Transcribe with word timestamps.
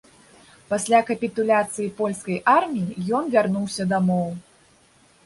Пасля 0.71 1.01
капітуляцыі 1.09 1.85
польскай 1.99 2.39
арміі 2.53 2.97
ён 3.19 3.29
вярнуўся 3.37 3.87
дамоў. 3.93 4.29